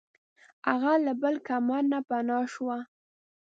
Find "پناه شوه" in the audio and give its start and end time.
2.07-2.77